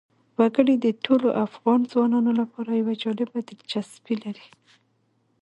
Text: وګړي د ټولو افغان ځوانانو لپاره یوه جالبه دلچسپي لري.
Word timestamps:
وګړي 0.37 0.75
د 0.79 0.87
ټولو 1.05 1.27
افغان 1.45 1.79
ځوانانو 1.91 2.31
لپاره 2.41 2.71
یوه 2.81 2.93
جالبه 3.03 3.39
دلچسپي 3.49 4.15
لري. 4.23 4.47